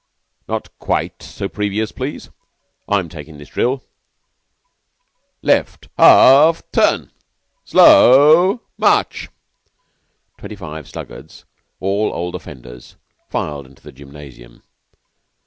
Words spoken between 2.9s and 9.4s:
taking this drill. Left, half turn! Slow march."